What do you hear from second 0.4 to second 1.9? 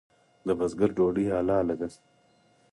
د بزګر ډوډۍ حلاله ده؟